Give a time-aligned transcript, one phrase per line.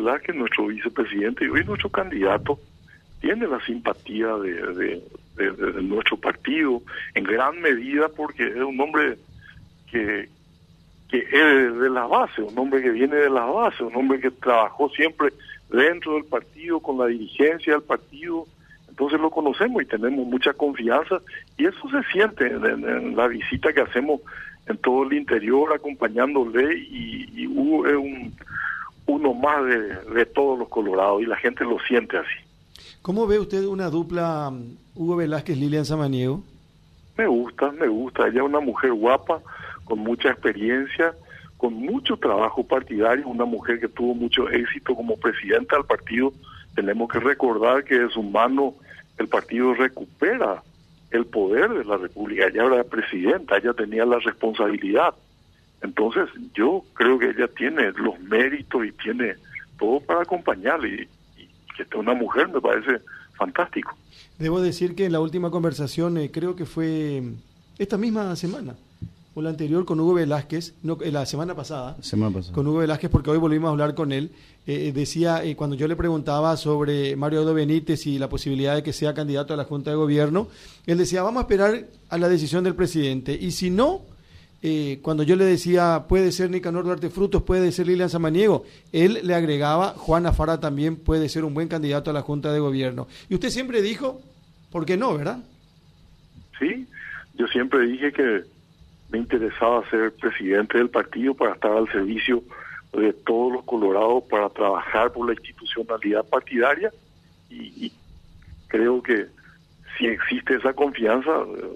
[0.00, 2.58] Velázquez, nuestro vicepresidente y hoy nuestro candidato,
[3.20, 5.02] tiene la simpatía de,
[5.82, 6.82] nuestro partido
[7.14, 9.16] en gran medida porque es un hombre
[9.90, 10.28] que,
[11.08, 14.30] que es de la base, un hombre que viene de la base, un hombre que
[14.30, 15.32] trabajó siempre
[15.70, 18.46] dentro del partido, con la dirigencia del partido,
[18.88, 21.20] entonces lo conocemos y tenemos mucha confianza
[21.56, 24.20] y eso se siente en, la visita que hacemos
[24.66, 28.32] en todo el interior acompañándole y, y Hugo es un,
[29.10, 32.38] uno más de, de todos los colorados y la gente lo siente así.
[33.02, 36.42] ¿Cómo ve usted una dupla um, Hugo Velázquez-Lilian Samaniego?
[37.16, 38.28] Me gusta, me gusta.
[38.28, 39.40] Ella es una mujer guapa,
[39.84, 41.14] con mucha experiencia,
[41.56, 46.32] con mucho trabajo partidario, una mujer que tuvo mucho éxito como presidenta del partido.
[46.74, 48.74] Tenemos que recordar que de su mano
[49.18, 50.62] el partido recupera
[51.10, 52.46] el poder de la República.
[52.46, 55.14] Ella era presidenta, ella tenía la responsabilidad.
[55.82, 59.34] Entonces yo creo que ella tiene los méritos y tiene
[59.78, 61.08] todo para acompañarle.
[61.36, 63.02] Y, que esté una mujer me parece
[63.34, 63.96] fantástico.
[64.38, 67.22] Debo decir que en la última conversación, eh, creo que fue
[67.78, 68.74] esta misma semana,
[69.34, 72.78] o la anterior con Hugo Velázquez, no, eh, la semana pasada, semana pasada, con Hugo
[72.78, 74.32] Velázquez, porque hoy volvimos a hablar con él,
[74.66, 78.92] eh, decía, cuando yo le preguntaba sobre Mario Edo Benítez y la posibilidad de que
[78.92, 80.48] sea candidato a la Junta de Gobierno,
[80.86, 84.02] él decía, vamos a esperar a la decisión del presidente, y si no,
[85.02, 89.34] cuando yo le decía, puede ser Nicanor Duarte Frutos, puede ser Lilian Samaniego, él le
[89.34, 93.08] agregaba, Juan Afara también puede ser un buen candidato a la Junta de Gobierno.
[93.30, 94.20] Y usted siempre dijo,
[94.70, 95.38] ¿por qué no, verdad?
[96.58, 96.86] Sí,
[97.34, 98.42] yo siempre dije que
[99.10, 102.42] me interesaba ser presidente del partido para estar al servicio
[102.92, 106.92] de todos los colorados, para trabajar por la institucionalidad partidaria
[107.48, 107.92] y,
[108.68, 109.26] creo que
[109.98, 111.30] si existe esa confianza,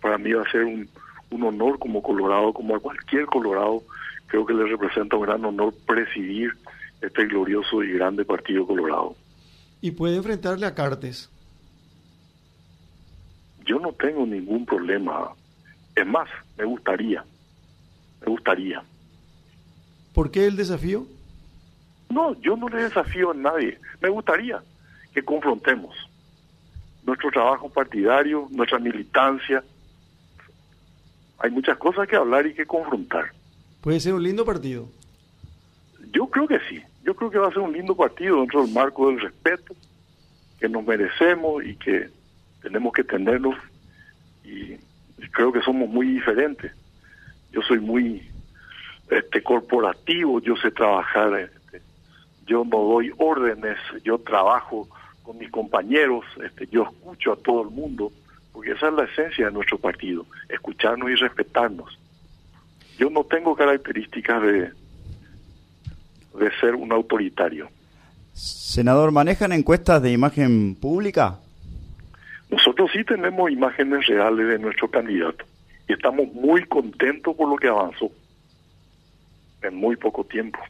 [0.00, 0.88] para mí va a ser un,
[1.30, 3.82] un honor como colorado, como a cualquier colorado,
[4.26, 6.52] creo que le representa un gran honor presidir
[7.00, 9.16] este glorioso y grande partido colorado.
[9.80, 11.30] ¿Y puede enfrentarle a Cartes?
[13.64, 15.30] Yo no tengo ningún problema
[15.96, 16.28] es más,
[16.58, 17.24] me gustaría,
[18.20, 18.82] me gustaría.
[20.12, 21.06] ¿Por qué el desafío?
[22.10, 23.78] No, yo no le desafío a nadie.
[24.00, 24.62] Me gustaría
[25.12, 25.96] que confrontemos
[27.04, 29.64] nuestro trabajo partidario, nuestra militancia.
[31.38, 33.32] Hay muchas cosas que hablar y que confrontar.
[33.80, 34.88] ¿Puede ser un lindo partido?
[36.12, 36.82] Yo creo que sí.
[37.04, 39.74] Yo creo que va a ser un lindo partido dentro del marco del respeto
[40.58, 42.08] que nos merecemos y que
[42.62, 43.52] tenemos que tenerlo.
[44.44, 44.76] Y
[45.30, 46.72] creo que somos muy diferentes.
[47.52, 48.28] Yo soy muy
[49.10, 51.80] este corporativo, yo sé trabajar, este,
[52.46, 54.88] yo no doy órdenes, yo trabajo
[55.22, 58.10] con mis compañeros, este, yo escucho a todo el mundo,
[58.56, 61.98] porque esa es la esencia de nuestro partido, escucharnos y respetarnos.
[62.98, 64.60] Yo no tengo características de,
[66.38, 67.68] de ser un autoritario.
[68.32, 71.38] Senador, ¿manejan encuestas de imagen pública?
[72.48, 75.44] Nosotros sí tenemos imágenes reales de nuestro candidato
[75.86, 78.10] y estamos muy contentos por lo que avanzó
[79.60, 80.60] en muy poco tiempo.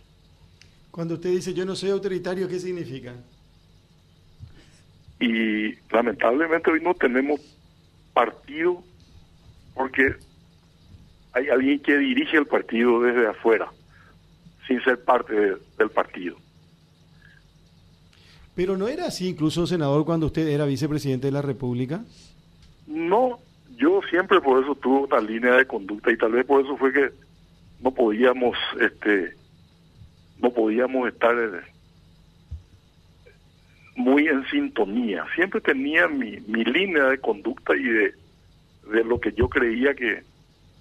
[0.91, 3.15] Cuando usted dice yo no soy autoritario, ¿qué significa?
[5.21, 7.41] Y lamentablemente hoy no tenemos
[8.16, 8.82] partido
[9.75, 10.15] porque
[11.34, 13.71] hay alguien que dirige el partido desde afuera,
[14.66, 16.37] sin ser parte del partido.
[18.55, 22.03] Pero no era así incluso, senador, cuando usted era vicepresidente de la República.
[22.87, 23.38] No,
[23.76, 26.94] yo siempre por eso tuve una línea de conducta y tal vez por eso fue
[26.94, 27.10] que
[27.81, 29.37] no podíamos, este,
[30.38, 31.60] no podíamos estar eh,
[33.97, 35.25] muy en sintonía.
[35.34, 38.15] Siempre tenía mi, mi línea de conducta y de,
[38.93, 40.23] de lo que yo creía que,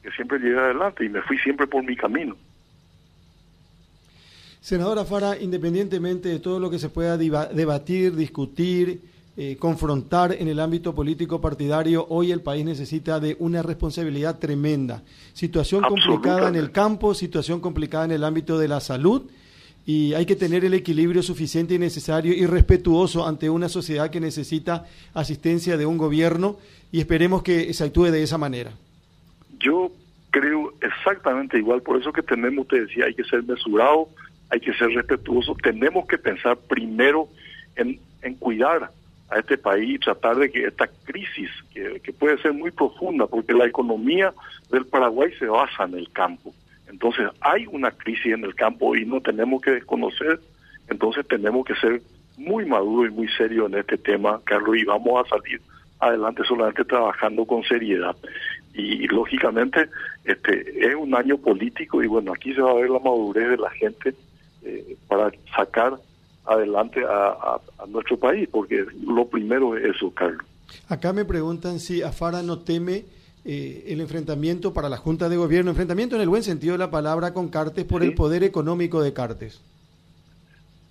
[0.03, 2.36] que siempre llegué adelante y me fui siempre por mi camino.
[4.59, 9.00] Senadora Fara, independientemente de todo lo que se pueda debatir, discutir,
[9.38, 15.04] eh, confrontar en el ámbito político partidario, hoy el país necesita de una responsabilidad tremenda.
[15.34, 19.30] Situación complicada en el campo, situación complicada en el ámbito de la salud
[19.85, 24.19] y hay que tener el equilibrio suficiente y necesario y respetuoso ante una sociedad que
[24.19, 26.57] necesita asistencia de un gobierno
[26.92, 28.71] y esperemos que se actúe de esa manera.
[29.60, 29.92] Yo
[30.31, 34.10] creo exactamente igual, por eso que tenemos, te decía, hay que ser mesurado
[34.50, 37.27] hay que ser respetuosos, tenemos que pensar primero
[37.75, 38.92] en, en cuidar
[39.30, 43.54] a este país y tratar de que esta crisis, que, puede ser muy profunda, porque
[43.54, 44.33] la economía
[44.69, 46.54] del Paraguay se basa en el campo.
[46.88, 50.40] Entonces hay una crisis en el campo y no tenemos que desconocer,
[50.90, 52.02] entonces tenemos que ser
[52.38, 55.62] muy maduros y muy serios en este tema, Carlos, y vamos a salir
[56.00, 58.16] adelante solamente trabajando con seriedad.
[58.74, 59.90] Y, lógicamente
[60.26, 63.58] este es un año político y bueno, aquí se va a ver la madurez de
[63.58, 64.14] la gente
[64.64, 65.94] eh, para sacar
[66.46, 70.46] adelante a, nuestro país, porque lo primero es eso, Carlos.
[70.90, 73.06] Acá me preguntan si Afara no teme
[73.45, 76.89] eh, el enfrentamiento para la Junta de Gobierno, enfrentamiento en el buen sentido de la
[76.89, 79.62] palabra con Cartes por el poder económico de Cartes.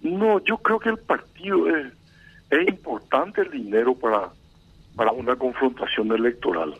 [0.02, 1.92] No, yo creo que el partido es,
[2.50, 4.30] es importante el dinero para,
[4.94, 6.74] para una confrontación electoral,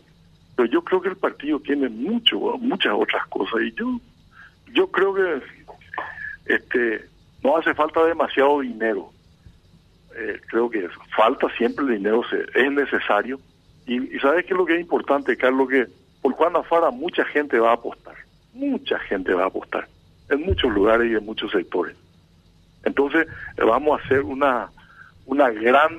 [0.55, 4.00] pero yo creo que el partido tiene mucho, muchas otras cosas y yo,
[4.73, 5.43] yo creo que
[6.47, 7.09] este
[7.43, 9.11] no hace falta demasiado dinero.
[10.17, 12.23] Eh, creo que falta siempre el dinero,
[12.55, 13.41] es necesario.
[13.87, 15.69] Y, ¿sabes qué es lo que es importante, Carlos?
[15.69, 15.87] Que
[16.23, 18.15] por Juan Afara mucha gente va a apostar.
[18.53, 19.89] Mucha gente va a apostar.
[20.31, 21.97] En muchos lugares y en muchos sectores.
[22.85, 23.27] Entonces,
[23.57, 24.71] vamos a hacer una,
[25.27, 25.99] una gran,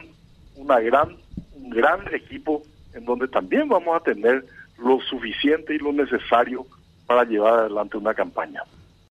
[0.55, 1.17] una gran,
[1.55, 4.45] un gran equipo en donde también vamos a tener
[4.77, 6.65] lo suficiente y lo necesario
[7.05, 8.61] para llevar adelante una campaña.